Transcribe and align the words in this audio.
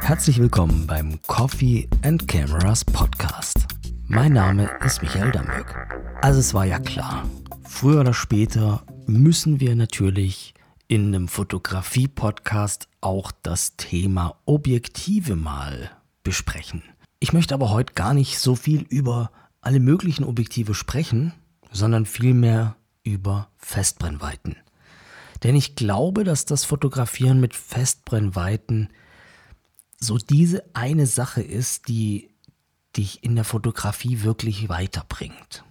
Herzlich 0.00 0.40
willkommen 0.40 0.86
beim 0.86 1.20
Coffee 1.26 1.88
and 2.02 2.26
Cameras 2.26 2.84
Podcast. 2.84 3.66
Mein 4.06 4.32
Name 4.32 4.68
ist 4.84 5.02
Michael 5.02 5.30
Damböck. 5.30 5.74
Also 6.20 6.40
es 6.40 6.52
war 6.54 6.64
ja 6.64 6.80
klar, 6.80 7.28
früher 7.64 8.00
oder 8.00 8.14
später 8.14 8.82
müssen 9.06 9.60
wir 9.60 9.76
natürlich 9.76 10.54
in 10.88 11.14
einem 11.14 11.28
Fotografie-Podcast 11.28 12.88
auch 13.00 13.30
das 13.42 13.76
Thema 13.76 14.36
Objektive 14.46 15.36
mal 15.36 15.90
besprechen. 16.24 16.82
Ich 17.20 17.32
möchte 17.32 17.54
aber 17.54 17.70
heute 17.70 17.94
gar 17.94 18.14
nicht 18.14 18.38
so 18.40 18.56
viel 18.56 18.82
über 18.88 19.30
alle 19.60 19.80
möglichen 19.80 20.24
Objektive 20.24 20.74
sprechen, 20.74 21.34
sondern 21.70 22.06
vielmehr 22.06 22.74
über 23.04 23.48
Festbrennweiten. 23.58 24.56
Denn 25.42 25.54
ich 25.54 25.76
glaube, 25.76 26.24
dass 26.24 26.44
das 26.44 26.64
Fotografieren 26.64 27.40
mit 27.40 27.54
Festbrennweiten 27.54 28.88
so 30.00 30.18
diese 30.18 30.64
eine 30.74 31.06
Sache 31.06 31.42
ist, 31.42 31.88
die 31.88 32.30
dich 32.96 33.22
in 33.22 33.34
der 33.34 33.44
Fotografie 33.44 34.22
wirklich 34.22 34.68
weiterbringt. 34.68 35.64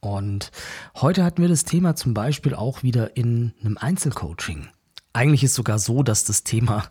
Und 0.00 0.50
heute 0.96 1.24
hatten 1.24 1.42
wir 1.42 1.48
das 1.48 1.64
Thema 1.64 1.96
zum 1.96 2.14
Beispiel 2.14 2.54
auch 2.54 2.82
wieder 2.82 3.16
in 3.16 3.54
einem 3.60 3.78
Einzelcoaching. 3.78 4.68
Eigentlich 5.12 5.44
ist 5.44 5.54
sogar 5.54 5.78
so, 5.78 6.02
dass 6.02 6.24
das 6.24 6.44
Thema 6.44 6.84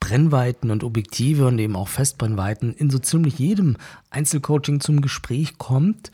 Brennweiten 0.00 0.70
und 0.70 0.82
Objektive 0.82 1.46
und 1.46 1.58
eben 1.58 1.76
auch 1.76 1.88
Festbrennweiten 1.88 2.74
in 2.74 2.90
so 2.90 2.98
ziemlich 2.98 3.38
jedem 3.38 3.76
Einzelcoaching 4.08 4.80
zum 4.80 5.02
Gespräch 5.02 5.58
kommt. 5.58 6.10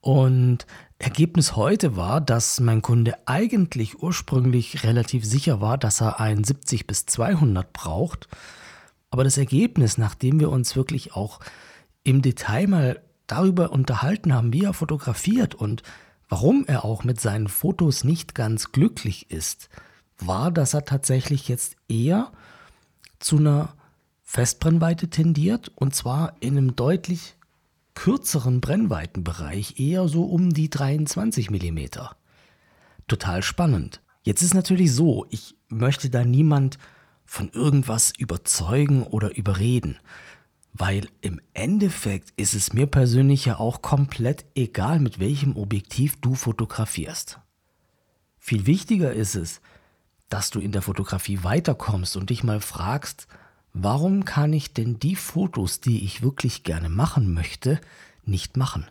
Und 0.00 0.66
Ergebnis 1.04 1.54
heute 1.54 1.96
war, 1.96 2.22
dass 2.22 2.60
mein 2.60 2.80
Kunde 2.80 3.14
eigentlich 3.26 4.02
ursprünglich 4.02 4.84
relativ 4.84 5.22
sicher 5.24 5.60
war, 5.60 5.76
dass 5.76 6.00
er 6.00 6.18
ein 6.18 6.42
70 6.44 6.86
bis 6.86 7.04
200 7.04 7.74
braucht. 7.74 8.26
Aber 9.10 9.22
das 9.22 9.36
Ergebnis, 9.36 9.98
nachdem 9.98 10.40
wir 10.40 10.50
uns 10.50 10.76
wirklich 10.76 11.14
auch 11.14 11.40
im 12.04 12.22
Detail 12.22 12.68
mal 12.68 13.02
darüber 13.26 13.70
unterhalten 13.70 14.32
haben, 14.32 14.54
wie 14.54 14.64
er 14.64 14.72
fotografiert 14.72 15.54
und 15.54 15.82
warum 16.30 16.64
er 16.66 16.86
auch 16.86 17.04
mit 17.04 17.20
seinen 17.20 17.48
Fotos 17.48 18.02
nicht 18.02 18.34
ganz 18.34 18.72
glücklich 18.72 19.30
ist, 19.30 19.68
war, 20.18 20.50
dass 20.50 20.72
er 20.72 20.86
tatsächlich 20.86 21.48
jetzt 21.48 21.76
eher 21.86 22.32
zu 23.18 23.36
einer 23.36 23.74
Festbrennweite 24.22 25.08
tendiert 25.10 25.70
und 25.74 25.94
zwar 25.94 26.34
in 26.40 26.56
einem 26.56 26.76
deutlich 26.76 27.36
kürzeren 27.94 28.60
Brennweitenbereich, 28.60 29.78
eher 29.78 30.08
so 30.08 30.24
um 30.24 30.50
die 30.50 30.70
23 30.70 31.50
mm. 31.50 31.78
Total 33.06 33.42
spannend. 33.42 34.00
Jetzt 34.22 34.42
ist 34.42 34.54
natürlich 34.54 34.92
so, 34.92 35.26
ich 35.30 35.54
möchte 35.68 36.10
da 36.10 36.24
niemand 36.24 36.78
von 37.24 37.50
irgendwas 37.50 38.12
überzeugen 38.16 39.02
oder 39.02 39.36
überreden, 39.36 39.98
weil 40.72 41.08
im 41.20 41.40
Endeffekt 41.52 42.32
ist 42.36 42.54
es 42.54 42.72
mir 42.72 42.86
persönlich 42.86 43.44
ja 43.44 43.58
auch 43.58 43.82
komplett 43.82 44.44
egal, 44.54 44.98
mit 44.98 45.18
welchem 45.18 45.56
Objektiv 45.56 46.20
du 46.20 46.34
fotografierst. 46.34 47.38
Viel 48.38 48.66
wichtiger 48.66 49.12
ist 49.12 49.36
es, 49.36 49.60
dass 50.28 50.50
du 50.50 50.58
in 50.58 50.72
der 50.72 50.82
Fotografie 50.82 51.44
weiterkommst 51.44 52.16
und 52.16 52.30
dich 52.30 52.42
mal 52.42 52.60
fragst, 52.60 53.28
warum 53.74 54.24
kann 54.24 54.54
ich 54.54 54.72
denn 54.72 54.98
die 54.98 55.16
Fotos, 55.16 55.80
die 55.80 56.04
ich 56.04 56.22
wirklich 56.22 56.62
gerne 56.62 56.88
machen 56.88 57.34
möchte, 57.34 57.80
nicht 58.24 58.56
machen? 58.56 58.86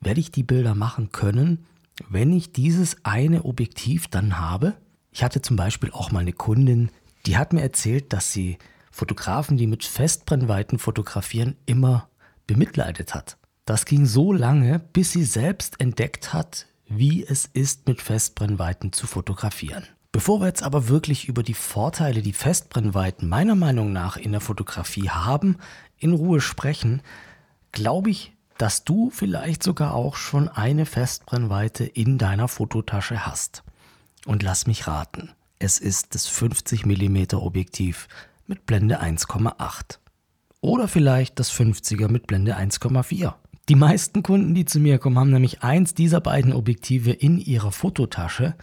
Werde 0.00 0.20
ich 0.20 0.30
die 0.30 0.44
Bilder 0.44 0.76
machen 0.76 1.10
können, 1.10 1.66
wenn 2.08 2.32
ich 2.32 2.52
dieses 2.52 3.04
eine 3.04 3.44
Objektiv 3.44 4.06
dann 4.08 4.38
habe? 4.38 4.74
Ich 5.10 5.24
hatte 5.24 5.42
zum 5.42 5.56
Beispiel 5.56 5.90
auch 5.90 6.12
mal 6.12 6.20
eine 6.20 6.32
Kundin, 6.32 6.90
die 7.26 7.36
hat 7.36 7.52
mir 7.52 7.62
erzählt, 7.62 8.12
dass 8.12 8.32
sie 8.32 8.58
Fotografen, 8.90 9.56
die 9.56 9.66
mit 9.66 9.84
Festbrennweiten 9.84 10.78
fotografieren, 10.78 11.56
immer 11.66 12.08
bemitleidet 12.46 13.14
hat. 13.14 13.38
Das 13.64 13.84
ging 13.86 14.06
so 14.06 14.32
lange, 14.32 14.80
bis 14.80 15.12
sie 15.12 15.24
selbst 15.24 15.80
entdeckt 15.80 16.32
hat, 16.32 16.66
wie 16.88 17.24
es 17.24 17.46
ist, 17.46 17.86
mit 17.86 18.02
Festbrennweiten 18.02 18.92
zu 18.92 19.06
fotografieren. 19.06 19.84
Bevor 20.12 20.40
wir 20.40 20.46
jetzt 20.46 20.62
aber 20.62 20.88
wirklich 20.88 21.26
über 21.26 21.42
die 21.42 21.54
Vorteile, 21.54 22.20
die 22.20 22.34
Festbrennweiten 22.34 23.28
meiner 23.30 23.54
Meinung 23.54 23.92
nach 23.92 24.18
in 24.18 24.32
der 24.32 24.42
Fotografie 24.42 25.08
haben, 25.08 25.56
in 25.98 26.12
Ruhe 26.12 26.42
sprechen, 26.42 27.00
glaube 27.72 28.10
ich, 28.10 28.34
dass 28.58 28.84
du 28.84 29.08
vielleicht 29.08 29.62
sogar 29.62 29.94
auch 29.94 30.16
schon 30.16 30.50
eine 30.50 30.84
Festbrennweite 30.84 31.84
in 31.84 32.18
deiner 32.18 32.48
Fototasche 32.48 33.24
hast. 33.24 33.64
Und 34.26 34.42
lass 34.42 34.66
mich 34.66 34.86
raten, 34.86 35.30
es 35.58 35.78
ist 35.78 36.14
das 36.14 36.26
50 36.26 36.84
mm 36.84 37.34
Objektiv 37.34 38.06
mit 38.46 38.66
Blende 38.66 39.00
1,8. 39.00 39.98
Oder 40.60 40.88
vielleicht 40.88 41.38
das 41.38 41.50
50er 41.50 42.08
mit 42.08 42.26
Blende 42.26 42.58
1,4. 42.58 43.32
Die 43.70 43.74
meisten 43.74 44.22
Kunden, 44.22 44.54
die 44.54 44.66
zu 44.66 44.78
mir 44.78 44.98
kommen, 44.98 45.18
haben 45.18 45.30
nämlich 45.30 45.62
eins 45.62 45.94
dieser 45.94 46.20
beiden 46.20 46.52
Objektive 46.52 47.12
in 47.12 47.38
ihrer 47.38 47.72
Fototasche 47.72 48.54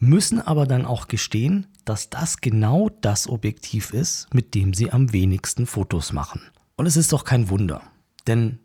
müssen 0.00 0.40
aber 0.40 0.66
dann 0.66 0.86
auch 0.86 1.06
gestehen, 1.06 1.66
dass 1.84 2.10
das 2.10 2.40
genau 2.40 2.90
das 3.02 3.28
Objektiv 3.28 3.92
ist, 3.92 4.32
mit 4.34 4.54
dem 4.54 4.74
sie 4.74 4.90
am 4.90 5.12
wenigsten 5.12 5.66
Fotos 5.66 6.12
machen. 6.12 6.40
Und 6.76 6.86
es 6.86 6.96
ist 6.96 7.12
doch 7.12 7.24
kein 7.24 7.50
Wunder, 7.50 7.82
denn 8.26 8.58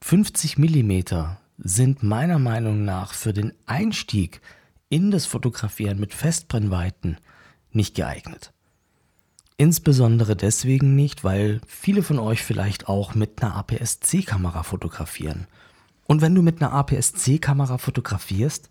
50 0.00 0.56
mm 0.58 1.02
sind 1.58 2.02
meiner 2.02 2.38
Meinung 2.38 2.84
nach 2.84 3.12
für 3.12 3.34
den 3.34 3.52
Einstieg 3.66 4.40
in 4.88 5.10
das 5.10 5.26
Fotografieren 5.26 6.00
mit 6.00 6.14
Festbrennweiten 6.14 7.18
nicht 7.70 7.94
geeignet. 7.94 8.52
Insbesondere 9.58 10.36
deswegen 10.36 10.96
nicht, 10.96 11.22
weil 11.22 11.60
viele 11.66 12.02
von 12.02 12.18
euch 12.18 12.42
vielleicht 12.42 12.88
auch 12.88 13.14
mit 13.14 13.42
einer 13.42 13.54
APS-C-Kamera 13.56 14.62
fotografieren. 14.62 15.46
Und 16.06 16.22
wenn 16.22 16.34
du 16.34 16.40
mit 16.40 16.62
einer 16.62 16.72
APS-C-Kamera 16.72 17.76
fotografierst, 17.76 18.70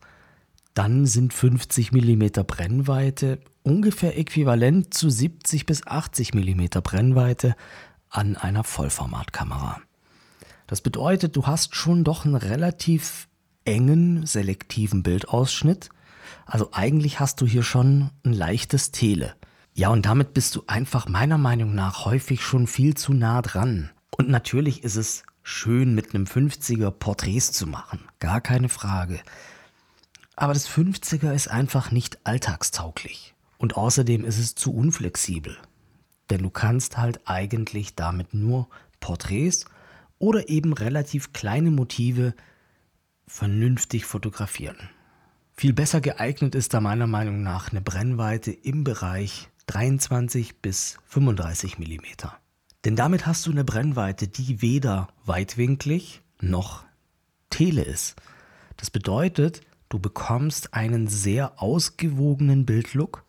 dann 0.80 1.06
sind 1.06 1.34
50 1.34 1.92
mm 1.92 2.42
Brennweite 2.48 3.42
ungefähr 3.64 4.18
äquivalent 4.18 4.94
zu 4.94 5.10
70 5.10 5.66
bis 5.66 5.86
80 5.86 6.34
mm 6.34 6.68
Brennweite 6.82 7.58
an 8.10 8.38
einer 8.38 8.64
Vollformatkamera. 8.64 9.82
Das 10.68 10.80
bedeutet, 10.80 11.36
du 11.36 11.46
hast 11.46 11.76
schon 11.76 12.06
doch 12.06 12.24
einen 12.24 12.36
relativ 12.36 13.28
engen 13.66 14.26
selektiven 14.26 15.04
Bildausschnitt. 15.04 15.90
Also 16.46 16.70
eigentlich 16.72 17.20
hast 17.20 17.42
du 17.42 17.46
hier 17.46 17.64
schon 17.64 18.12
ein 18.24 18.32
leichtes 18.32 18.92
Tele. 18.92 19.36
Ja, 19.74 19.90
und 19.90 20.06
damit 20.06 20.34
bist 20.34 20.56
du 20.56 20.64
einfach 20.68 21.10
meiner 21.10 21.38
Meinung 21.38 21.76
nach 21.76 22.06
häufig 22.06 22.42
schon 22.42 22.68
viel 22.68 22.96
zu 22.96 23.12
nah 23.12 23.42
dran. 23.42 23.90
Und 24.18 24.30
natürlich 24.30 24.86
ist 24.86 24.96
es 24.96 25.24
schön, 25.44 25.94
mit 25.94 26.16
einem 26.16 26.24
50er 26.24 26.90
Porträts 26.90 27.52
zu 27.52 27.68
machen. 27.68 28.00
Gar 28.20 28.40
keine 28.40 28.70
Frage. 28.70 29.20
Aber 30.40 30.54
das 30.54 30.70
50er 30.70 31.34
ist 31.34 31.50
einfach 31.50 31.92
nicht 31.92 32.26
alltagstauglich. 32.26 33.36
Und 33.58 33.76
außerdem 33.76 34.24
ist 34.24 34.40
es 34.40 34.56
zu 34.56 34.74
unflexibel. 34.74 35.58
Denn 36.30 36.44
du 36.44 36.50
kannst 36.50 36.98
halt 36.98 37.20
eigentlich 37.26 37.96
damit 37.96 38.34
nur 38.34 38.70
Porträts 39.02 39.66
oder 40.18 40.48
eben 40.48 40.72
relativ 40.72 41.34
kleine 41.34 41.72
Motive 41.72 42.34
vernünftig 43.28 44.06
fotografieren. 44.06 44.78
Viel 45.52 45.74
besser 45.74 46.00
geeignet 46.00 46.56
ist 46.56 46.74
da 46.74 46.80
meiner 46.80 47.08
Meinung 47.08 47.44
nach 47.44 47.72
eine 47.72 47.82
Brennweite 47.82 48.52
im 48.52 48.86
Bereich 48.86 49.50
23 49.66 50.62
bis 50.62 51.00
35 51.08 51.80
mm. 51.80 52.30
Denn 52.86 52.96
damit 52.96 53.26
hast 53.26 53.46
du 53.46 53.52
eine 53.52 53.66
Brennweite, 53.66 54.30
die 54.30 54.62
weder 54.62 55.10
weitwinklig 55.26 56.22
noch 56.40 56.86
tele 57.50 57.82
ist. 57.82 58.16
Das 58.78 58.90
bedeutet, 58.90 59.64
Du 59.90 59.98
bekommst 59.98 60.74
einen 60.76 61.08
sehr 61.08 61.62
ausgewogenen 61.62 62.66
Bildlook 62.66 63.26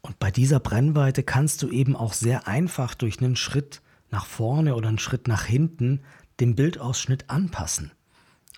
und 0.00 0.18
bei 0.20 0.30
dieser 0.30 0.60
Brennweite 0.60 1.24
kannst 1.24 1.62
du 1.62 1.70
eben 1.70 1.96
auch 1.96 2.12
sehr 2.12 2.46
einfach 2.46 2.94
durch 2.94 3.20
einen 3.20 3.36
Schritt 3.36 3.82
nach 4.10 4.26
vorne 4.26 4.76
oder 4.76 4.88
einen 4.88 4.98
Schritt 4.98 5.26
nach 5.26 5.44
hinten 5.44 6.02
den 6.40 6.54
Bildausschnitt 6.54 7.30
anpassen. 7.30 7.90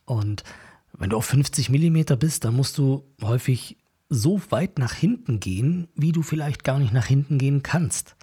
Und 0.05 0.45
wenn 0.93 1.11
du 1.11 1.17
auf 1.17 1.27
50 1.27 1.71
mm 1.71 2.19
bist, 2.19 2.45
dann 2.45 2.55
musst 2.55 2.77
du 2.79 3.05
häufig 3.23 3.79
so 4.09 4.41
weit 4.51 4.79
nach 4.79 4.93
hinten 4.93 5.41
gehen, 5.41 5.89
wie 5.95 6.13
du 6.13 6.23
vielleicht 6.23 6.63
gar 6.63 6.79
nicht 6.79 6.93
nach 6.93 7.07
hinten 7.07 7.39
gehen 7.39 7.63
kannst. 7.63 8.17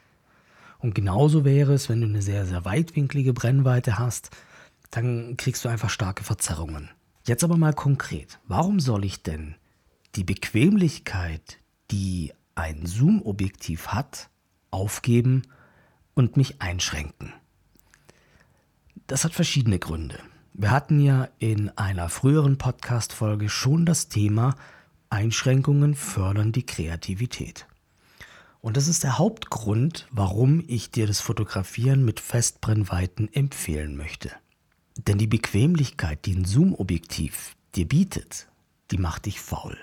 Und 0.79 0.95
genauso 0.95 1.43
wäre 1.45 1.73
es, 1.73 1.89
wenn 1.89 2.01
du 2.01 2.07
eine 2.07 2.21
sehr, 2.21 2.45
sehr 2.45 2.65
weitwinklige 2.65 3.33
Brennweite 3.33 3.97
hast, 3.97 4.29
dann 4.91 5.37
kriegst 5.37 5.65
du 5.65 5.69
einfach 5.69 5.89
starke 5.89 6.23
Verzerrungen. 6.23 6.89
Jetzt 7.25 7.43
aber 7.43 7.55
mal 7.57 7.73
konkret. 7.73 8.39
Warum 8.47 8.79
soll 8.79 9.05
ich 9.05 9.23
denn 9.23 9.55
die 10.15 10.25
Bequemlichkeit, 10.25 11.59
die 11.89 12.33
ein 12.55 12.85
Zoom-Objektiv 12.85 13.87
hat, 13.87 14.29
aufgeben 14.71 15.43
und 16.15 16.35
mich 16.35 16.61
einschränken? 16.61 17.33
Das 19.07 19.23
hat 19.23 19.33
verschiedene 19.33 19.79
Gründe. 19.79 20.19
Wir 20.53 20.71
hatten 20.71 20.99
ja 20.99 21.29
in 21.39 21.69
einer 21.77 22.09
früheren 22.09 22.57
Podcast-Folge 22.57 23.49
schon 23.49 23.85
das 23.85 24.09
Thema 24.09 24.55
Einschränkungen 25.09 25.95
fördern 25.95 26.51
die 26.51 26.65
Kreativität. 26.65 27.67
Und 28.59 28.77
das 28.77 28.87
ist 28.87 29.03
der 29.03 29.17
Hauptgrund, 29.17 30.07
warum 30.11 30.63
ich 30.67 30.91
dir 30.91 31.07
das 31.07 31.21
Fotografieren 31.21 32.03
mit 32.03 32.19
Festbrennweiten 32.19 33.31
empfehlen 33.33 33.95
möchte. 33.95 34.31
Denn 34.97 35.17
die 35.17 35.27
Bequemlichkeit, 35.27 36.25
die 36.25 36.35
ein 36.35 36.45
Zoom-Objektiv 36.45 37.55
dir 37.75 37.87
bietet, 37.87 38.47
die 38.91 38.97
macht 38.97 39.25
dich 39.25 39.39
faul. 39.39 39.77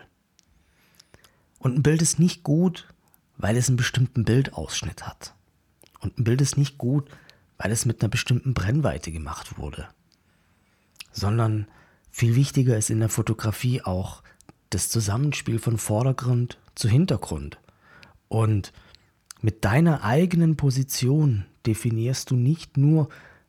Und 1.58 1.76
ein 1.76 1.82
Bild 1.82 2.00
ist 2.00 2.18
nicht 2.18 2.42
gut, 2.42 2.88
weil 3.36 3.56
es 3.56 3.68
einen 3.68 3.76
bestimmten 3.76 4.24
Bildausschnitt 4.24 5.06
hat. 5.06 5.34
Und 6.00 6.18
ein 6.18 6.24
Bild 6.24 6.40
ist 6.40 6.56
nicht 6.56 6.78
gut, 6.78 7.10
weil 7.58 7.72
es 7.72 7.84
mit 7.84 8.00
einer 8.00 8.08
bestimmten 8.08 8.54
Brennweite 8.54 9.12
gemacht 9.12 9.58
wurde. 9.58 9.88
Sondern 11.12 11.66
viel 12.10 12.34
wichtiger 12.36 12.76
ist 12.76 12.90
in 12.90 13.00
der 13.00 13.08
Fotografie 13.08 13.82
auch 13.82 14.22
das 14.70 14.88
Zusammenspiel 14.88 15.58
von 15.58 15.76
Vordergrund 15.76 16.58
zu 16.74 16.88
Hintergrund. 16.88 17.58
Und 18.28 18.72
mit 19.42 19.64
deiner 19.64 20.04
eigenen 20.04 20.56
Position 20.56 21.46
definierst 21.66 22.30
du 22.30 22.36
nicht 22.36 22.76
nur, 22.76 23.08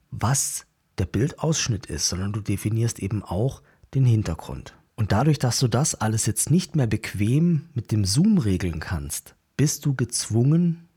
was 0.10 0.66
der 0.98 1.06
Bildausschnitt 1.06 1.86
ist, 1.86 2.10
sondern 2.10 2.34
du 2.34 2.42
definierst 2.42 3.00
eben 3.00 3.24
auch 3.24 3.62
den 3.94 4.06
Hintergrund. 4.06 4.76
Und 4.96 5.12
dadurch, 5.12 5.40
dass 5.40 5.60
du 5.60 5.68
das 5.68 5.96
alles 5.96 6.26
jetzt 6.26 6.52
nicht 6.52 6.76
mehr 6.76 6.88
bequem 6.88 7.70
mit 7.74 7.92
dem 7.92 8.06
Zoom 8.06 8.38
regeln 8.38 8.80
kannst, 8.80 9.36
bist 9.58 9.86
du 9.86 9.96
gezwungen 9.96 10.88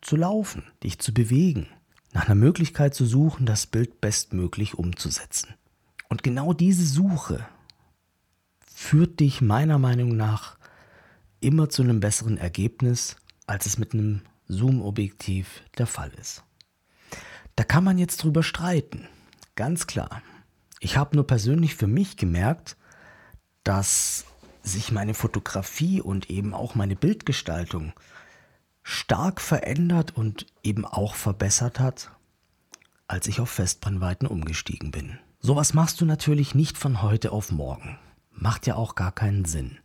zu 0.00 0.16
laufen, 0.16 0.62
dich 0.82 0.98
zu 0.98 1.12
bewegen, 1.12 1.66
nach 2.12 2.26
einer 2.26 2.34
Möglichkeit 2.34 2.94
zu 2.94 3.04
suchen, 3.04 3.46
das 3.46 3.66
Bild 3.66 4.00
bestmöglich 4.00 4.74
umzusetzen. 4.74 5.54
Und 6.08 6.22
genau 6.22 6.52
diese 6.52 6.86
Suche 6.86 7.46
führt 8.72 9.20
dich 9.20 9.40
meiner 9.40 9.78
Meinung 9.78 10.16
nach 10.16 10.56
immer 11.40 11.68
zu 11.68 11.82
einem 11.82 12.00
besseren 12.00 12.38
Ergebnis, 12.38 13.16
als 13.46 13.66
es 13.66 13.78
mit 13.78 13.92
einem 13.92 14.22
Zoom-Objektiv 14.48 15.62
der 15.76 15.86
Fall 15.86 16.12
ist. 16.20 16.42
Da 17.56 17.64
kann 17.64 17.84
man 17.84 17.98
jetzt 17.98 18.22
drüber 18.22 18.42
streiten, 18.42 19.08
ganz 19.56 19.86
klar. 19.86 20.22
Ich 20.80 20.96
habe 20.96 21.16
nur 21.16 21.26
persönlich 21.26 21.74
für 21.74 21.86
mich 21.86 22.16
gemerkt, 22.16 22.76
dass 23.64 24.24
sich 24.62 24.92
meine 24.92 25.14
Fotografie 25.14 26.00
und 26.00 26.30
eben 26.30 26.54
auch 26.54 26.74
meine 26.74 26.96
Bildgestaltung 26.96 27.92
stark 28.82 29.40
verändert 29.40 30.16
und 30.16 30.46
eben 30.62 30.84
auch 30.84 31.14
verbessert 31.14 31.80
hat, 31.80 32.12
als 33.08 33.26
ich 33.26 33.40
auf 33.40 33.50
Festbrennweiten 33.50 34.28
umgestiegen 34.28 34.90
bin. 34.92 35.18
Sowas 35.40 35.74
machst 35.74 36.00
du 36.00 36.04
natürlich 36.04 36.54
nicht 36.54 36.78
von 36.78 37.02
heute 37.02 37.32
auf 37.32 37.50
morgen. 37.50 37.98
Macht 38.30 38.66
ja 38.66 38.76
auch 38.76 38.94
gar 38.94 39.12
keinen 39.12 39.44
Sinn. 39.44 39.78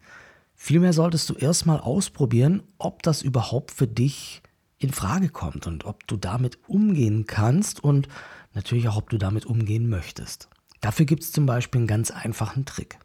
Vielmehr 0.56 0.94
solltest 0.94 1.30
du 1.30 1.34
erstmal 1.34 1.80
ausprobieren, 1.80 2.62
ob 2.78 3.02
das 3.02 3.22
überhaupt 3.22 3.72
für 3.72 3.88
dich 3.88 4.44
in 4.78 4.92
Frage 4.92 5.30
kommt 5.30 5.68
und 5.68 5.86
ob 5.86 6.06
du 6.08 6.18
damit 6.18 6.60
umgehen 6.68 7.26
kannst 7.26 7.84
und 7.84 8.08
natürlich 8.54 8.88
auch, 8.88 8.98
ob 8.98 9.10
du 9.10 9.18
damit 9.18 9.46
umgehen 9.46 9.90
möchtest. 9.90 10.50
Dafür 10.82 11.06
gibt 11.06 11.24
es 11.24 11.32
zum 11.32 11.46
Beispiel 11.46 11.80
einen 11.80 11.88
ganz 11.88 12.12
einfachen 12.12 12.66
Trick. 12.66 12.98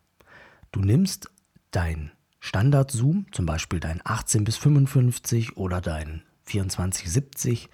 Du 0.72 0.80
nimmst 0.80 1.30
dein 1.70 2.10
Standard-Zoom, 2.40 3.26
zum 3.32 3.46
Beispiel 3.46 3.80
dein 3.80 4.00
18 4.04 4.44
bis 4.44 4.56
55 4.56 5.56
oder 5.56 5.80
dein 5.80 6.22
2470, 6.44 7.68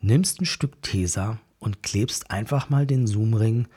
nimmst 0.00 0.40
ein 0.40 0.46
Stück 0.46 0.80
Tesa 0.82 1.38
und 1.58 1.82
klebst 1.82 2.30
einfach 2.30 2.70
mal 2.70 2.86
den 2.86 3.06
Zoomring 3.06 3.68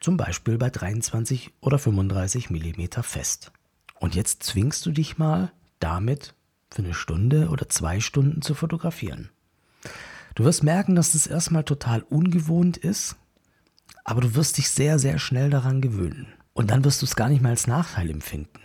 zum 0.00 0.16
Beispiel 0.16 0.58
bei 0.58 0.70
23 0.70 1.52
oder 1.60 1.78
35 1.78 2.50
mm 2.50 3.02
fest. 3.02 3.52
Und 3.98 4.14
jetzt 4.14 4.42
zwingst 4.42 4.84
du 4.86 4.90
dich 4.90 5.18
mal 5.18 5.52
damit 5.78 6.34
für 6.70 6.82
eine 6.82 6.94
Stunde 6.94 7.48
oder 7.48 7.68
zwei 7.68 8.00
Stunden 8.00 8.42
zu 8.42 8.54
fotografieren. 8.54 9.30
Du 10.34 10.44
wirst 10.44 10.62
merken, 10.62 10.94
dass 10.94 11.12
das 11.12 11.26
erstmal 11.26 11.64
total 11.64 12.02
ungewohnt 12.02 12.76
ist, 12.76 13.16
aber 14.04 14.20
du 14.20 14.34
wirst 14.34 14.58
dich 14.58 14.70
sehr, 14.70 14.98
sehr 14.98 15.18
schnell 15.18 15.50
daran 15.50 15.80
gewöhnen. 15.80 16.32
Und 16.52 16.70
dann 16.70 16.84
wirst 16.84 17.02
du 17.02 17.06
es 17.06 17.16
gar 17.16 17.28
nicht 17.28 17.42
mehr 17.42 17.50
als 17.52 17.66
Nachteil 17.66 18.10
empfinden. 18.10 18.60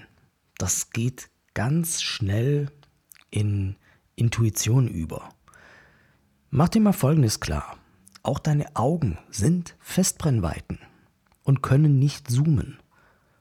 Das 0.58 0.92
geht 0.92 1.30
ganz 1.54 2.02
schnell 2.02 2.72
in 3.30 3.76
Intuition 4.16 4.88
über. 4.88 5.30
Mach 6.50 6.70
dir 6.70 6.82
mal 6.82 6.94
Folgendes 6.94 7.40
klar. 7.40 7.78
Auch 8.24 8.40
deine 8.40 8.76
Augen 8.76 9.18
sind 9.30 9.76
Festbrennweiten 9.80 10.80
und 11.44 11.62
können 11.62 12.00
nicht 12.00 12.30
zoomen. 12.30 12.80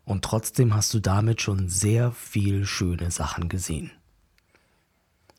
Und 0.04 0.24
trotzdem 0.24 0.74
hast 0.74 0.92
du 0.92 1.00
damit 1.00 1.40
schon 1.40 1.68
sehr 1.68 2.12
viel 2.12 2.66
schöne 2.66 3.10
Sachen 3.10 3.48
gesehen. 3.48 3.92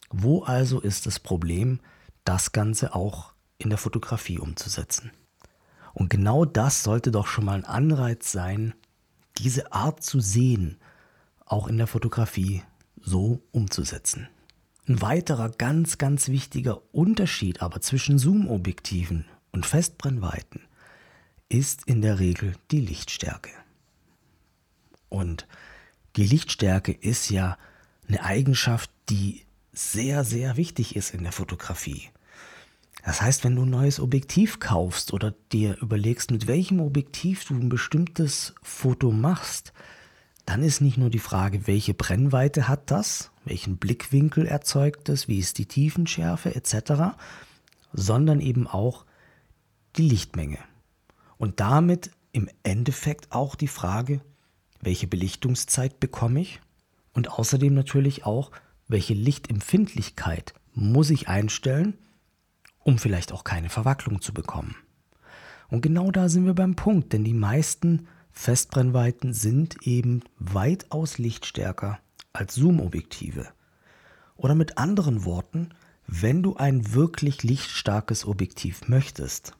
Wo 0.10 0.44
also 0.44 0.80
ist 0.80 1.06
das 1.06 1.20
Problem, 1.20 1.80
das 2.26 2.52
Ganze 2.52 2.94
auch 2.94 3.34
in 3.58 3.70
der 3.70 3.78
Fotografie 3.78 4.40
umzusetzen? 4.40 5.12
Und 5.94 6.10
genau 6.10 6.44
das 6.44 6.84
sollte 6.84 7.12
doch 7.12 7.28
schon 7.28 7.46
mal 7.46 7.56
ein 7.56 7.66
Anreiz 7.66 8.32
sein, 8.32 8.74
diese 9.38 9.72
Art 9.72 10.04
zu 10.04 10.20
sehen, 10.20 10.78
auch 11.46 11.68
in 11.68 11.78
der 11.78 11.88
Fotografie 11.88 12.64
so 13.02 13.42
umzusetzen. 13.52 14.28
Ein 14.88 15.02
weiterer 15.02 15.50
ganz, 15.50 15.98
ganz 15.98 16.28
wichtiger 16.28 16.82
Unterschied 16.94 17.62
aber 17.62 17.82
zwischen 17.82 18.20
Zoom-Objektiven 18.20 19.26
und 19.52 19.66
Festbrennweiten 19.66 20.62
ist 21.50 21.88
in 21.88 22.02
der 22.02 22.20
Regel 22.20 22.56
die 22.72 22.82
Lichtstärke. 22.82 23.52
Und 25.10 25.48
die 26.18 26.26
Lichtstärke 26.26 26.92
ist 26.92 27.30
ja 27.30 27.58
eine 28.08 28.24
Eigenschaft, 28.24 28.92
die 29.10 29.46
sehr, 29.72 30.24
sehr 30.24 30.58
wichtig 30.58 30.96
ist 30.96 31.14
in 31.14 31.24
der 31.24 31.32
Fotografie. 31.32 32.10
Das 33.04 33.22
heißt, 33.22 33.44
wenn 33.44 33.56
du 33.56 33.64
ein 33.64 33.70
neues 33.70 34.00
Objektiv 34.00 34.60
kaufst 34.60 35.14
oder 35.14 35.34
dir 35.52 35.78
überlegst, 35.82 36.32
mit 36.32 36.48
welchem 36.48 36.80
Objektiv 36.80 37.46
du 37.46 37.54
ein 37.54 37.70
bestimmtes 37.70 38.56
Foto 38.64 39.12
machst, 39.12 39.74
dann 40.46 40.64
ist 40.64 40.82
nicht 40.82 40.98
nur 40.98 41.10
die 41.10 41.20
Frage, 41.20 41.68
welche 41.68 41.94
Brennweite 41.94 42.68
hat 42.68 42.92
das, 42.92 43.32
welchen 43.46 43.78
Blickwinkel 43.78 44.46
erzeugt 44.46 45.10
es, 45.10 45.28
wie 45.28 45.40
ist 45.40 45.58
die 45.58 45.66
Tiefenschärfe 45.66 46.56
etc., 46.56 47.16
sondern 47.94 48.42
eben 48.42 48.68
auch 48.68 49.06
die 49.96 50.08
Lichtmenge. 50.08 50.60
Und 51.38 51.60
damit 51.60 52.12
im 52.32 52.50
Endeffekt 52.64 53.32
auch 53.32 53.56
die 53.56 53.68
Frage, 53.68 54.22
welche 54.82 55.08
Belichtungszeit 55.08 56.00
bekomme 56.00 56.42
ich 56.42 56.60
und 57.14 57.30
außerdem 57.30 57.74
natürlich 57.74 58.26
auch, 58.26 58.52
welche 58.88 59.14
Lichtempfindlichkeit 59.14 60.54
muss 60.74 61.10
ich 61.10 61.28
einstellen, 61.28 61.98
um 62.86 63.00
vielleicht 63.00 63.34
auch 63.34 63.44
keine 63.44 63.70
Verwacklung 63.70 64.22
zu 64.22 64.34
bekommen. 64.34 64.76
Und 65.68 65.82
genau 65.82 66.12
da 66.12 66.30
sind 66.30 66.46
wir 66.46 66.54
beim 66.54 66.76
Punkt, 66.76 67.12
denn 67.12 67.24
die 67.24 67.34
meisten 67.34 68.08
Festbrennweiten 68.32 69.34
sind 69.34 69.86
eben 69.86 70.22
weitaus 70.38 71.18
lichtstärker 71.18 72.00
als 72.32 72.56
Zoom-Objektive. 72.56 73.48
Oder 74.38 74.54
mit 74.54 74.78
anderen 74.78 75.26
Worten, 75.26 75.70
wenn 76.06 76.44
du 76.44 76.56
ein 76.58 76.94
wirklich 76.94 77.42
lichtstarkes 77.42 78.26
Objektiv 78.26 78.88
möchtest, 78.88 79.54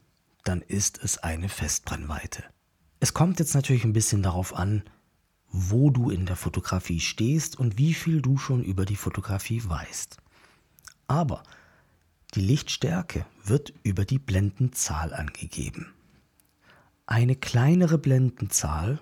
dann 0.44 0.62
ist 0.62 1.02
es 1.02 1.18
eine 1.18 1.48
Festbrennweite. 1.48 2.44
Es 3.00 3.12
kommt 3.12 3.40
jetzt 3.40 3.54
natürlich 3.54 3.84
ein 3.84 3.92
bisschen 3.92 4.22
darauf 4.22 4.54
an, 4.54 4.84
wo 5.50 5.90
du 5.90 6.10
in 6.10 6.26
der 6.26 6.36
Fotografie 6.36 7.00
stehst 7.00 7.58
und 7.58 7.76
wie 7.76 7.94
viel 7.94 8.22
du 8.22 8.38
schon 8.38 8.62
über 8.62 8.84
die 8.84 8.96
Fotografie 8.96 9.62
weißt. 9.64 10.18
Aber 11.08 11.42
die 12.36 12.42
Lichtstärke 12.42 13.24
wird 13.44 13.72
über 13.82 14.04
die 14.04 14.18
Blendenzahl 14.18 15.14
angegeben. 15.14 15.94
Eine 17.06 17.34
kleinere 17.34 17.96
Blendenzahl 17.96 19.00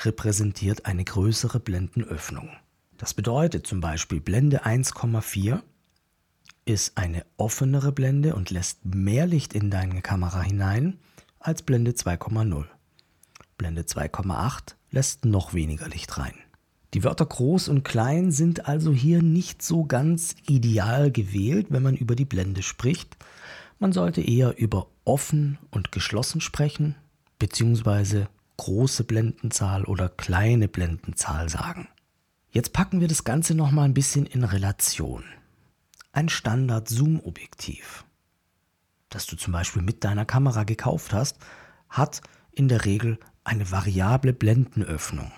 repräsentiert 0.00 0.84
eine 0.84 1.02
größere 1.02 1.60
Blendenöffnung. 1.60 2.50
Das 2.98 3.14
bedeutet 3.14 3.66
zum 3.66 3.80
Beispiel 3.80 4.20
Blende 4.20 4.66
1,4 4.66 5.62
ist 6.66 6.98
eine 6.98 7.24
offenere 7.36 7.90
Blende 7.90 8.34
und 8.34 8.50
lässt 8.50 8.84
mehr 8.84 9.26
Licht 9.26 9.54
in 9.54 9.70
deine 9.70 10.02
Kamera 10.02 10.42
hinein 10.42 10.98
als 11.38 11.62
Blende 11.62 11.92
2,0. 11.92 12.66
Blende 13.56 13.82
2,8 13.82 14.74
lässt 14.90 15.24
noch 15.24 15.54
weniger 15.54 15.88
Licht 15.88 16.18
rein. 16.18 16.34
Die 16.94 17.04
Wörter 17.04 17.26
groß 17.26 17.68
und 17.68 17.84
klein 17.84 18.30
sind 18.30 18.68
also 18.68 18.92
hier 18.92 19.22
nicht 19.22 19.62
so 19.62 19.84
ganz 19.84 20.36
ideal 20.48 21.10
gewählt, 21.10 21.66
wenn 21.70 21.82
man 21.82 21.96
über 21.96 22.14
die 22.14 22.24
Blende 22.24 22.62
spricht. 22.62 23.16
Man 23.78 23.92
sollte 23.92 24.20
eher 24.22 24.56
über 24.56 24.86
offen 25.04 25.58
und 25.70 25.92
geschlossen 25.92 26.40
sprechen, 26.40 26.94
beziehungsweise 27.38 28.28
große 28.56 29.04
Blendenzahl 29.04 29.84
oder 29.84 30.08
kleine 30.08 30.68
Blendenzahl 30.68 31.48
sagen. 31.48 31.88
Jetzt 32.50 32.72
packen 32.72 33.00
wir 33.00 33.08
das 33.08 33.24
Ganze 33.24 33.54
nochmal 33.54 33.86
ein 33.86 33.94
bisschen 33.94 34.26
in 34.26 34.44
Relation 34.44 35.24
ein 36.14 36.28
Standard-Zoom-Objektiv, 36.28 38.04
das 39.08 39.26
du 39.26 39.36
zum 39.36 39.52
Beispiel 39.52 39.82
mit 39.82 40.04
deiner 40.04 40.24
Kamera 40.24 40.64
gekauft 40.64 41.12
hast, 41.12 41.38
hat 41.88 42.20
in 42.52 42.68
der 42.68 42.84
Regel 42.84 43.18
eine 43.42 43.70
variable 43.70 44.32
Blendenöffnung. 44.32 45.32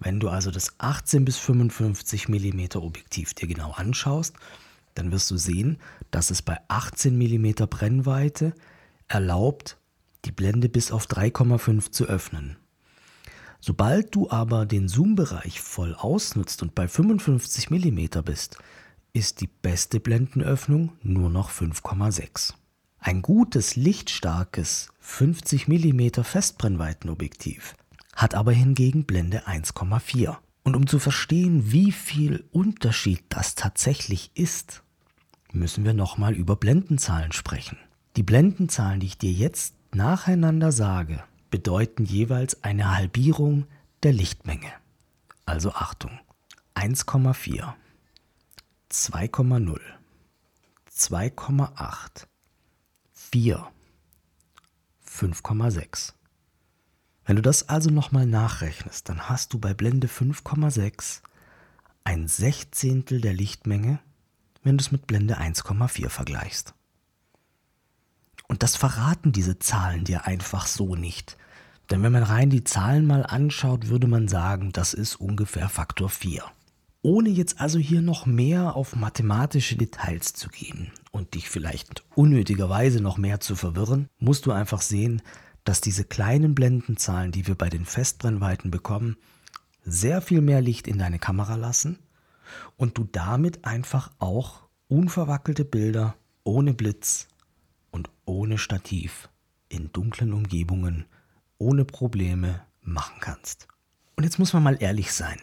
Wenn 0.00 0.20
du 0.20 0.28
also 0.28 0.50
das 0.50 0.74
18 0.78 1.24
bis 1.24 1.38
55 1.38 2.28
mm 2.28 2.76
Objektiv 2.76 3.34
dir 3.34 3.48
genau 3.48 3.72
anschaust, 3.72 4.34
dann 4.94 5.12
wirst 5.12 5.30
du 5.30 5.36
sehen, 5.36 5.78
dass 6.10 6.30
es 6.30 6.42
bei 6.42 6.58
18 6.68 7.16
mm 7.16 7.66
Brennweite 7.68 8.54
erlaubt, 9.06 9.76
die 10.24 10.32
Blende 10.32 10.68
bis 10.68 10.92
auf 10.92 11.06
3,5 11.06 11.90
zu 11.90 12.04
öffnen. 12.06 12.56
Sobald 13.60 14.14
du 14.14 14.30
aber 14.30 14.66
den 14.66 14.88
Zoom-Bereich 14.88 15.60
voll 15.60 15.94
ausnutzt 15.94 16.62
und 16.62 16.74
bei 16.74 16.86
55 16.86 17.70
mm 17.70 18.22
bist, 18.24 18.58
ist 19.12 19.40
die 19.40 19.48
beste 19.48 19.98
Blendenöffnung 19.98 20.92
nur 21.02 21.28
noch 21.28 21.50
5,6. 21.50 22.54
Ein 23.00 23.22
gutes, 23.22 23.74
lichtstarkes 23.74 24.90
50 25.00 25.66
mm 25.66 26.22
Festbrennweitenobjektiv 26.22 27.74
hat 28.18 28.34
aber 28.34 28.50
hingegen 28.50 29.04
Blende 29.04 29.46
1,4. 29.46 30.36
Und 30.64 30.74
um 30.74 30.88
zu 30.88 30.98
verstehen, 30.98 31.70
wie 31.70 31.92
viel 31.92 32.44
Unterschied 32.50 33.22
das 33.28 33.54
tatsächlich 33.54 34.32
ist, 34.34 34.82
müssen 35.52 35.84
wir 35.84 35.94
nochmal 35.94 36.34
über 36.34 36.56
Blendenzahlen 36.56 37.30
sprechen. 37.30 37.78
Die 38.16 38.24
Blendenzahlen, 38.24 38.98
die 38.98 39.06
ich 39.06 39.18
dir 39.18 39.30
jetzt 39.30 39.76
nacheinander 39.94 40.72
sage, 40.72 41.22
bedeuten 41.50 42.04
jeweils 42.04 42.64
eine 42.64 42.96
Halbierung 42.96 43.66
der 44.02 44.12
Lichtmenge. 44.12 44.72
Also 45.46 45.70
Achtung. 45.72 46.10
1,4, 46.74 47.72
2,0, 48.90 49.80
2,8, 50.92 52.26
4, 53.12 53.68
5,6. 55.08 56.17
Wenn 57.28 57.36
du 57.36 57.42
das 57.42 57.68
also 57.68 57.90
nochmal 57.90 58.24
nachrechnest, 58.24 59.10
dann 59.10 59.28
hast 59.28 59.52
du 59.52 59.58
bei 59.58 59.74
Blende 59.74 60.06
5,6 60.06 61.20
ein 62.02 62.26
Sechzehntel 62.26 63.20
der 63.20 63.34
Lichtmenge, 63.34 63.98
wenn 64.62 64.78
du 64.78 64.82
es 64.82 64.92
mit 64.92 65.06
Blende 65.06 65.38
1,4 65.38 66.08
vergleichst. 66.08 66.72
Und 68.46 68.62
das 68.62 68.76
verraten 68.76 69.32
diese 69.32 69.58
Zahlen 69.58 70.04
dir 70.04 70.24
einfach 70.24 70.66
so 70.66 70.94
nicht. 70.96 71.36
Denn 71.90 72.02
wenn 72.02 72.12
man 72.12 72.22
rein 72.22 72.48
die 72.48 72.64
Zahlen 72.64 73.06
mal 73.06 73.26
anschaut, 73.26 73.88
würde 73.88 74.06
man 74.06 74.26
sagen, 74.26 74.72
das 74.72 74.94
ist 74.94 75.16
ungefähr 75.16 75.68
Faktor 75.68 76.08
4. 76.08 76.44
Ohne 77.02 77.28
jetzt 77.28 77.60
also 77.60 77.78
hier 77.78 78.00
noch 78.00 78.24
mehr 78.24 78.74
auf 78.74 78.96
mathematische 78.96 79.76
Details 79.76 80.32
zu 80.32 80.48
gehen 80.48 80.92
und 81.10 81.34
dich 81.34 81.50
vielleicht 81.50 82.04
unnötigerweise 82.14 83.02
noch 83.02 83.18
mehr 83.18 83.38
zu 83.40 83.54
verwirren, 83.54 84.08
musst 84.18 84.46
du 84.46 84.52
einfach 84.52 84.80
sehen, 84.80 85.20
dass 85.68 85.82
diese 85.82 86.04
kleinen 86.04 86.54
Blendenzahlen, 86.54 87.30
die 87.30 87.46
wir 87.46 87.54
bei 87.54 87.68
den 87.68 87.84
Festbrennweiten 87.84 88.70
bekommen, 88.70 89.18
sehr 89.84 90.22
viel 90.22 90.40
mehr 90.40 90.62
Licht 90.62 90.88
in 90.88 90.98
deine 90.98 91.18
Kamera 91.18 91.56
lassen 91.56 91.98
und 92.78 92.96
du 92.96 93.04
damit 93.04 93.66
einfach 93.66 94.10
auch 94.18 94.62
unverwackelte 94.88 95.66
Bilder 95.66 96.16
ohne 96.42 96.72
Blitz 96.72 97.28
und 97.90 98.08
ohne 98.24 98.56
Stativ 98.56 99.28
in 99.68 99.92
dunklen 99.92 100.32
Umgebungen 100.32 101.04
ohne 101.58 101.84
Probleme 101.84 102.62
machen 102.80 103.20
kannst. 103.20 103.68
Und 104.16 104.24
jetzt 104.24 104.38
muss 104.38 104.54
man 104.54 104.62
mal 104.62 104.78
ehrlich 104.80 105.12
sein. 105.12 105.38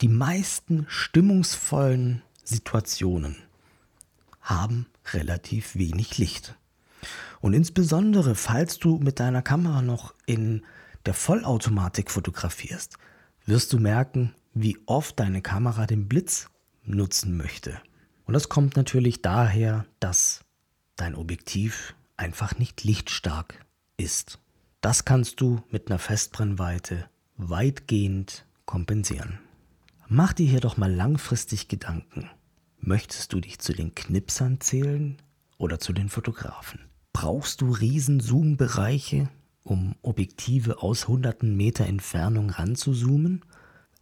Die 0.00 0.06
meisten 0.06 0.86
stimmungsvollen 0.88 2.22
Situationen 2.44 3.34
haben 4.40 4.86
relativ 5.12 5.74
wenig 5.74 6.18
Licht. 6.18 6.54
Und 7.40 7.54
insbesondere, 7.54 8.34
falls 8.34 8.78
du 8.78 8.98
mit 8.98 9.20
deiner 9.20 9.42
Kamera 9.42 9.82
noch 9.82 10.14
in 10.26 10.64
der 11.06 11.14
Vollautomatik 11.14 12.10
fotografierst, 12.10 12.98
wirst 13.46 13.72
du 13.72 13.78
merken, 13.78 14.34
wie 14.52 14.78
oft 14.86 15.18
deine 15.18 15.42
Kamera 15.42 15.86
den 15.86 16.08
Blitz 16.08 16.48
nutzen 16.84 17.36
möchte. 17.36 17.80
Und 18.26 18.34
das 18.34 18.48
kommt 18.48 18.76
natürlich 18.76 19.22
daher, 19.22 19.86
dass 19.98 20.44
dein 20.96 21.14
Objektiv 21.14 21.94
einfach 22.16 22.58
nicht 22.58 22.84
lichtstark 22.84 23.64
ist. 23.96 24.38
Das 24.80 25.04
kannst 25.04 25.40
du 25.40 25.62
mit 25.70 25.88
einer 25.88 25.98
Festbrennweite 25.98 27.08
weitgehend 27.36 28.44
kompensieren. 28.66 29.38
Mach 30.08 30.32
dir 30.32 30.46
hier 30.46 30.60
doch 30.60 30.76
mal 30.76 30.92
langfristig 30.92 31.68
Gedanken. 31.68 32.28
Möchtest 32.78 33.32
du 33.32 33.40
dich 33.40 33.58
zu 33.58 33.72
den 33.72 33.94
Knipsern 33.94 34.60
zählen 34.60 35.16
oder 35.58 35.78
zu 35.78 35.92
den 35.92 36.08
Fotografen? 36.08 36.89
Brauchst 37.12 37.60
du 37.60 37.70
riesen 37.70 38.20
Zoom-Bereiche, 38.20 39.28
um 39.62 39.94
Objektive 40.02 40.82
aus 40.82 41.08
hunderten 41.08 41.56
Meter 41.56 41.86
Entfernung 41.86 42.50
ranzuzoomen? 42.50 43.44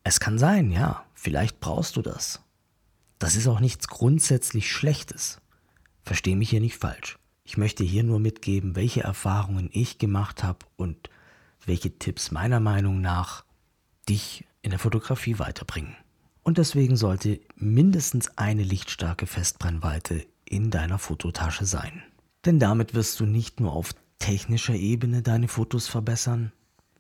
Es 0.05 0.21
kann 0.21 0.39
sein, 0.39 0.71
ja, 0.71 1.05
vielleicht 1.15 1.61
brauchst 1.61 1.97
du 1.97 2.03
das. 2.03 2.41
Das 3.19 3.35
ist 3.35 3.49
auch 3.49 3.61
nichts 3.61 3.89
grundsätzlich 3.89 4.71
Schlechtes. 4.71 5.41
Versteh 6.03 6.37
mich 6.37 6.51
hier 6.51 6.61
nicht 6.61 6.77
falsch. 6.77 7.19
Ich 7.45 7.57
möchte 7.57 7.83
hier 7.83 8.05
nur 8.05 8.21
mitgeben, 8.21 8.77
welche 8.77 9.03
Erfahrungen 9.03 9.71
ich 9.73 9.99
gemacht 9.99 10.45
habe 10.45 10.61
und 10.77 11.11
welche 11.65 11.99
Tipps 11.99 12.31
meiner 12.31 12.61
Meinung 12.61 13.01
nach 13.01 13.45
dich 14.09 14.47
in 14.63 14.71
der 14.71 14.79
Fotografie 14.79 15.39
weiterbringen. 15.39 15.97
Und 16.43 16.59
deswegen 16.59 16.97
sollte 16.97 17.41
mindestens 17.57 18.37
eine 18.39 18.63
lichtstarke 18.63 19.27
Festbrennweite 19.27 20.27
in 20.45 20.71
deiner 20.71 20.99
Fototasche 20.99 21.67
sein. 21.67 22.03
Denn 22.45 22.59
damit 22.59 22.95
wirst 22.95 23.19
du 23.21 23.27
nicht 23.27 23.61
nur 23.61 23.73
auf 23.73 23.95
technischer 24.19 24.75
Ebene 24.75 25.23
deine 25.23 25.49
Fotos 25.49 25.89
verbessern, 25.89 26.53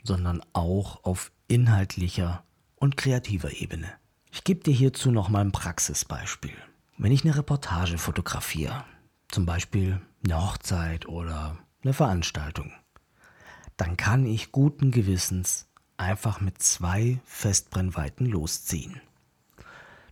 sondern 0.02 0.42
auch 0.52 1.04
auf 1.04 1.32
inhaltlicher 1.48 2.44
und 2.76 2.96
kreativer 2.96 3.52
Ebene. 3.52 3.88
Ich 4.30 4.44
gebe 4.44 4.62
dir 4.62 4.74
hierzu 4.74 5.10
nochmal 5.10 5.44
ein 5.44 5.52
Praxisbeispiel. 5.52 6.54
Wenn 6.96 7.12
ich 7.12 7.24
eine 7.24 7.36
Reportage 7.36 7.98
fotografiere, 7.98 8.84
zum 9.28 9.46
Beispiel 9.46 10.00
eine 10.24 10.40
Hochzeit 10.40 11.06
oder 11.06 11.58
eine 11.82 11.92
Veranstaltung, 11.92 12.72
dann 13.76 13.96
kann 13.96 14.26
ich 14.26 14.52
guten 14.52 14.90
Gewissens 14.90 15.68
einfach 15.96 16.40
mit 16.40 16.60
zwei 16.62 17.20
Festbrennweiten 17.24 18.26
losziehen. 18.26 19.00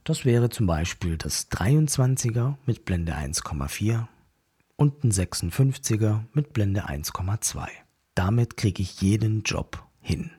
Das 0.04 0.24
wäre 0.24 0.50
zum 0.50 0.66
Beispiel 0.66 1.16
das 1.16 1.50
23er 1.50 2.54
mit 2.64 2.84
Blende 2.84 3.14
1,4 3.16 4.06
und 4.76 5.04
ein 5.04 5.10
56er 5.10 6.24
mit 6.32 6.52
Blende 6.52 6.86
1,2. 6.86 7.66
Damit 8.14 8.56
kriege 8.56 8.82
ich 8.82 9.00
jeden 9.00 9.42
Job 9.42 9.86
hin. 10.00 10.30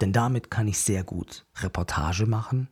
Denn 0.00 0.12
damit 0.12 0.50
kann 0.50 0.68
ich 0.68 0.78
sehr 0.78 1.04
gut 1.04 1.46
Reportage 1.56 2.26
machen. 2.26 2.68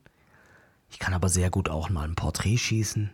Ich 0.91 0.99
kann 0.99 1.15
aber 1.15 1.29
sehr 1.29 1.51
gut 1.51 1.69
auch 1.69 1.89
mal 1.89 2.07
ein 2.07 2.15
Porträt 2.15 2.59
schießen. 2.59 3.11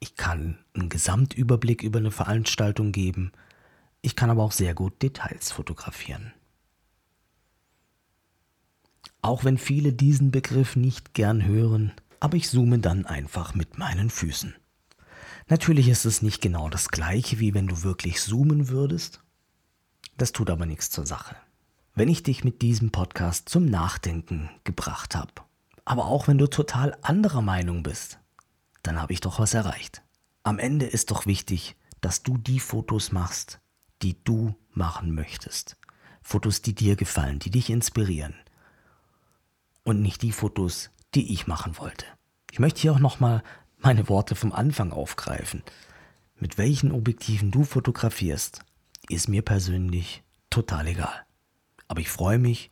Ich 0.00 0.16
kann 0.16 0.58
einen 0.74 0.88
Gesamtüberblick 0.88 1.82
über 1.82 1.98
eine 1.98 2.10
Veranstaltung 2.10 2.92
geben. 2.92 3.32
Ich 4.02 4.16
kann 4.16 4.30
aber 4.30 4.42
auch 4.42 4.52
sehr 4.52 4.74
gut 4.74 5.02
Details 5.02 5.50
fotografieren. 5.50 6.32
Auch 9.22 9.44
wenn 9.44 9.56
viele 9.56 9.92
diesen 9.92 10.30
Begriff 10.30 10.76
nicht 10.76 11.14
gern 11.14 11.44
hören, 11.44 11.92
aber 12.20 12.36
ich 12.36 12.48
zoome 12.48 12.78
dann 12.78 13.06
einfach 13.06 13.54
mit 13.54 13.78
meinen 13.78 14.10
Füßen. 14.10 14.54
Natürlich 15.48 15.88
ist 15.88 16.04
es 16.04 16.22
nicht 16.22 16.40
genau 16.40 16.68
das 16.68 16.88
gleiche, 16.88 17.38
wie 17.38 17.54
wenn 17.54 17.66
du 17.66 17.82
wirklich 17.82 18.20
zoomen 18.20 18.68
würdest. 18.68 19.22
Das 20.16 20.32
tut 20.32 20.50
aber 20.50 20.66
nichts 20.66 20.90
zur 20.90 21.06
Sache 21.06 21.36
wenn 21.94 22.08
ich 22.08 22.22
dich 22.22 22.44
mit 22.44 22.60
diesem 22.62 22.90
Podcast 22.90 23.48
zum 23.48 23.66
Nachdenken 23.66 24.50
gebracht 24.64 25.14
habe. 25.14 25.32
Aber 25.84 26.06
auch 26.06 26.26
wenn 26.28 26.38
du 26.38 26.48
total 26.48 26.96
anderer 27.02 27.42
Meinung 27.42 27.82
bist, 27.82 28.18
dann 28.82 29.00
habe 29.00 29.12
ich 29.12 29.20
doch 29.20 29.38
was 29.38 29.54
erreicht. 29.54 30.02
Am 30.42 30.58
Ende 30.58 30.86
ist 30.86 31.10
doch 31.10 31.26
wichtig, 31.26 31.76
dass 32.00 32.22
du 32.22 32.36
die 32.36 32.60
Fotos 32.60 33.12
machst, 33.12 33.60
die 34.02 34.22
du 34.24 34.54
machen 34.72 35.14
möchtest. 35.14 35.76
Fotos, 36.22 36.62
die 36.62 36.74
dir 36.74 36.96
gefallen, 36.96 37.38
die 37.38 37.50
dich 37.50 37.70
inspirieren. 37.70 38.34
Und 39.84 40.02
nicht 40.02 40.22
die 40.22 40.32
Fotos, 40.32 40.90
die 41.14 41.32
ich 41.32 41.46
machen 41.46 41.78
wollte. 41.78 42.06
Ich 42.50 42.58
möchte 42.58 42.80
hier 42.80 42.92
auch 42.92 42.98
nochmal 42.98 43.42
meine 43.84 44.08
Worte 44.08 44.34
vom 44.34 44.52
Anfang 44.52 44.92
aufgreifen. 44.92 45.62
Mit 46.36 46.56
welchen 46.56 46.90
Objektiven 46.90 47.50
du 47.50 47.64
fotografierst, 47.64 48.64
ist 49.10 49.28
mir 49.28 49.42
persönlich 49.42 50.22
total 50.48 50.86
egal. 50.86 51.26
Aber 51.86 52.00
ich 52.00 52.08
freue 52.08 52.38
mich, 52.38 52.70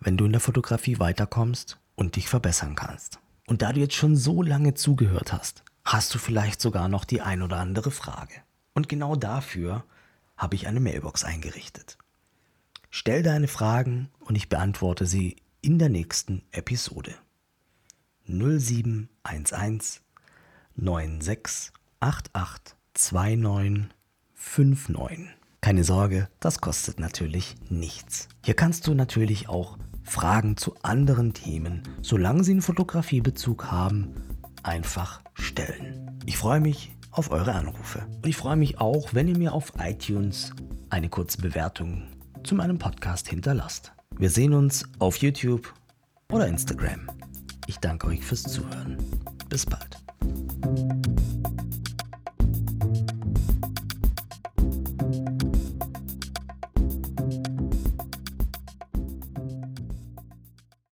wenn 0.00 0.16
du 0.16 0.24
in 0.24 0.32
der 0.32 0.40
Fotografie 0.40 0.98
weiterkommst 0.98 1.78
und 1.94 2.16
dich 2.16 2.28
verbessern 2.28 2.74
kannst. 2.74 3.18
Und 3.46 3.60
da 3.60 3.74
du 3.74 3.80
jetzt 3.80 3.94
schon 3.94 4.16
so 4.16 4.42
lange 4.42 4.72
zugehört 4.72 5.34
hast, 5.34 5.62
hast 5.84 6.14
du 6.14 6.18
vielleicht 6.18 6.60
sogar 6.60 6.88
noch 6.88 7.04
die 7.04 7.20
ein 7.20 7.42
oder 7.42 7.58
andere 7.58 7.90
Frage. 7.90 8.34
Und 8.72 8.88
genau 8.88 9.14
dafür 9.14 9.84
habe 10.38 10.56
ich 10.56 10.66
eine 10.66 10.80
Mailbox 10.80 11.22
eingerichtet. 11.24 11.98
Stell 12.88 13.22
deine 13.22 13.48
Fragen 13.48 14.08
und 14.20 14.36
ich 14.36 14.48
beantworte 14.48 15.04
sie 15.04 15.36
in 15.60 15.78
der 15.78 15.90
nächsten 15.90 16.42
Episode. 16.50 17.14
0711 18.26 20.00
9688 20.76 22.76
2959 22.94 25.36
keine 25.66 25.82
Sorge, 25.82 26.28
das 26.38 26.60
kostet 26.60 27.00
natürlich 27.00 27.56
nichts. 27.70 28.28
Hier 28.44 28.54
kannst 28.54 28.86
du 28.86 28.94
natürlich 28.94 29.48
auch 29.48 29.78
Fragen 30.04 30.56
zu 30.56 30.76
anderen 30.82 31.34
Themen, 31.34 31.82
solange 32.02 32.44
sie 32.44 32.52
einen 32.52 32.62
Fotografiebezug 32.62 33.72
haben, 33.72 34.14
einfach 34.62 35.22
stellen. 35.34 36.20
Ich 36.24 36.36
freue 36.36 36.60
mich 36.60 36.92
auf 37.10 37.32
eure 37.32 37.52
Anrufe. 37.52 38.06
Und 38.22 38.28
ich 38.28 38.36
freue 38.36 38.54
mich 38.54 38.78
auch, 38.78 39.12
wenn 39.12 39.26
ihr 39.26 39.36
mir 39.36 39.52
auf 39.52 39.72
iTunes 39.80 40.52
eine 40.88 41.08
kurze 41.08 41.38
Bewertung 41.38 42.04
zu 42.44 42.54
meinem 42.54 42.78
Podcast 42.78 43.28
hinterlasst. 43.28 43.90
Wir 44.16 44.30
sehen 44.30 44.54
uns 44.54 44.84
auf 45.00 45.16
YouTube 45.16 45.74
oder 46.30 46.46
Instagram. 46.46 47.10
Ich 47.66 47.78
danke 47.78 48.06
euch 48.06 48.24
fürs 48.24 48.44
Zuhören. 48.44 48.98
Bis 49.48 49.66
bald. 49.66 50.05